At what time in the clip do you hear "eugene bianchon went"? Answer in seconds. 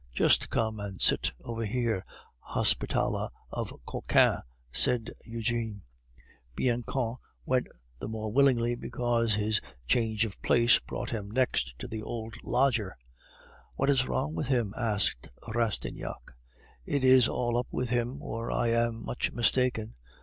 5.25-7.67